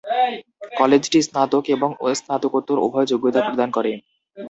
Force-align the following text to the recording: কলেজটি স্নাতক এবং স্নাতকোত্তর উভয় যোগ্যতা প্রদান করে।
কলেজটি 0.71 1.19
স্নাতক 1.27 1.63
এবং 1.75 1.89
স্নাতকোত্তর 2.15 2.77
উভয় 2.85 3.07
যোগ্যতা 3.11 3.39
প্রদান 3.47 3.69
করে। 3.77 3.91